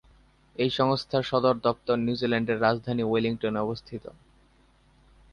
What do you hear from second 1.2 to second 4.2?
সদর দপ্তর নিউজিল্যান্ডের রাজধানী ওয়েলিংটনে অবস্থিত।